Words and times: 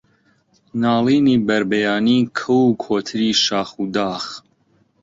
ناڵینی 0.81 1.35
بەربەیانی 1.47 2.19
کەو 2.37 2.59
و 2.67 2.77
کۆتری 2.83 3.31
شاخ 3.43 3.69
و 3.81 3.85
داخ 3.95 4.23